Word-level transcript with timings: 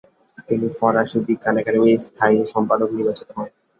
তিনি 0.47 0.67
ফরাসি 0.77 1.17
বিজ্ঞান 1.27 1.55
একাডেমির 1.57 2.03
স্থায়ী 2.05 2.37
সম্পাদক 2.53 2.89
নির্বাচিত 2.93 3.29
হন। 3.35 3.47